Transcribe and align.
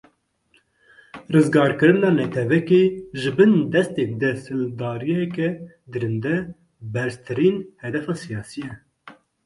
Rizgarkirina 1.33 2.09
netewekê 2.17 2.83
ji 3.19 3.31
bin 3.37 3.53
destê 3.73 4.03
desthilatdariyeke 4.21 5.49
dirinde, 5.91 6.35
berztirîn 6.93 7.57
hedefa 7.83 8.13
siyasî 8.23 8.59
ye. 8.67 8.73